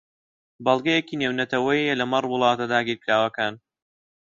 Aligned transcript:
بەڵگەیەکی 0.65 1.19
نێونەتەوەیییە 1.21 1.99
لەمەڕ 2.01 2.23
وڵاتە 2.27 2.65
داگیرکراوەکان 2.73 3.53